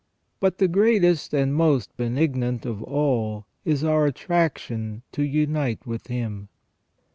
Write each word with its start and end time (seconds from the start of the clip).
But 0.39 0.57
the 0.57 0.67
greatest 0.67 1.31
and 1.31 1.53
most 1.53 1.95
benignant 1.95 2.65
of 2.65 2.81
all 2.81 3.45
is 3.65 3.83
our 3.83 4.07
attraction 4.07 5.03
to 5.11 5.21
unite 5.21 5.85
with 5.85 6.07
Him. 6.07 6.49